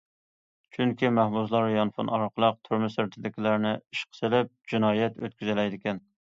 چۈنكى 0.77 1.11
مەھبۇسلار 1.17 1.67
يانفون 1.73 2.09
ئارقىلىق 2.15 2.59
تۈرمە 2.69 2.91
سىرتىدىكىلەرنى 2.95 3.77
ئىشقا 3.85 4.21
سېلىپ 4.23 4.53
جىنايەت 4.75 5.25
ئۆتكۈزەلەيدىكەن. 5.25 6.05